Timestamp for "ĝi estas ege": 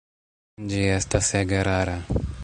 0.71-1.61